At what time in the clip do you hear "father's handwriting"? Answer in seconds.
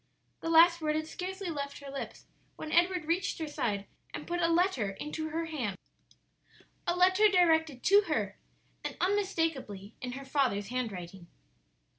10.25-11.27